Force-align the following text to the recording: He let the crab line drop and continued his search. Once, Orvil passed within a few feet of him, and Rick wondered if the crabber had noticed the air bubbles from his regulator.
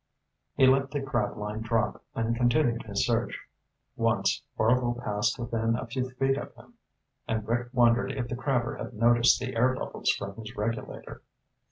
He 0.55 0.65
let 0.65 0.89
the 0.89 0.99
crab 0.99 1.37
line 1.37 1.61
drop 1.61 2.03
and 2.15 2.35
continued 2.35 2.81
his 2.81 3.05
search. 3.05 3.37
Once, 3.95 4.41
Orvil 4.57 4.95
passed 4.95 5.37
within 5.37 5.75
a 5.75 5.85
few 5.85 6.09
feet 6.09 6.39
of 6.39 6.55
him, 6.55 6.73
and 7.27 7.47
Rick 7.47 7.67
wondered 7.71 8.11
if 8.11 8.27
the 8.27 8.35
crabber 8.35 8.77
had 8.77 8.95
noticed 8.95 9.39
the 9.39 9.55
air 9.55 9.75
bubbles 9.75 10.09
from 10.09 10.37
his 10.37 10.55
regulator. 10.57 11.21